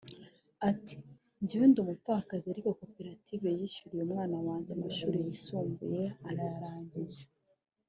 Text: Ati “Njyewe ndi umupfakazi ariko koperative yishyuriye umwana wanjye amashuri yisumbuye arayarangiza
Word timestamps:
Ati 0.69 0.95
“Njyewe 1.41 1.65
ndi 1.69 1.79
umupfakazi 1.81 2.45
ariko 2.49 2.67
koperative 2.79 3.47
yishyuriye 3.57 4.01
umwana 4.07 4.37
wanjye 4.47 4.69
amashuri 4.73 5.17
yisumbuye 5.25 6.03
arayarangiza 6.29 7.23